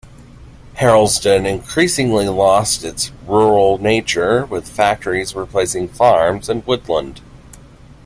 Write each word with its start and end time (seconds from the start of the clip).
Harlesden 0.79 1.45
increasingly 1.45 2.27
lost 2.27 2.83
its 2.83 3.11
rural 3.27 3.77
nature, 3.77 4.47
with 4.47 4.67
factories 4.67 5.35
replacing 5.35 5.87
farms 5.87 6.49
and 6.49 6.65
woodland. 6.65 7.21